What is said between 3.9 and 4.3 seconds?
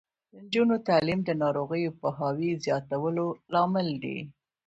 دی.